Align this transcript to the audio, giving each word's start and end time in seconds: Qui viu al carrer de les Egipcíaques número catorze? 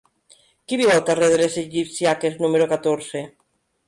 Qui 0.71 0.77
viu 0.79 0.93
al 0.93 1.03
carrer 1.09 1.27
de 1.33 1.37
les 1.41 1.57
Egipcíaques 1.63 2.39
número 2.47 2.67
catorze? 2.73 3.23